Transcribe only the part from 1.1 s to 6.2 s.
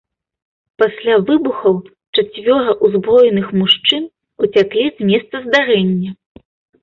выбухаў чацвёра ўзброеных мужчын уцяклі з месца здарэння.